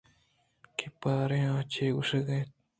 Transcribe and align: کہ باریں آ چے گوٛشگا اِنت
کہ 0.77 0.87
باریں 1.01 1.45
آ 1.55 1.57
چے 1.71 1.85
گوٛشگا 1.95 2.35
اِنت 2.39 2.51